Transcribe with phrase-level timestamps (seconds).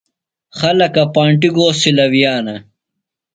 [0.59, 2.55] خلکہ پانٹیۡ گو سِلہ وِیانہ؟